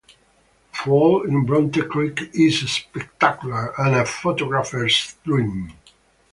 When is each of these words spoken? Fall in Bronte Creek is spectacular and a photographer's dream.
Fall 0.73 1.21
in 1.27 1.45
Bronte 1.45 1.83
Creek 1.87 2.31
is 2.33 2.67
spectacular 2.71 3.71
and 3.79 3.93
a 3.97 4.03
photographer's 4.03 5.15
dream. 5.23 5.73